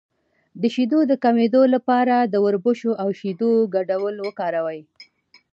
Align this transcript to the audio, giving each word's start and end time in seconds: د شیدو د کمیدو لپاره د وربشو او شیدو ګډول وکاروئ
د 0.61 0.63
شیدو 0.73 0.99
د 1.07 1.13
کمیدو 1.23 1.61
لپاره 1.75 2.15
د 2.33 2.35
وربشو 2.45 2.91
او 3.01 3.07
شیدو 3.19 3.51
ګډول 3.75 4.15
وکاروئ 4.27 4.81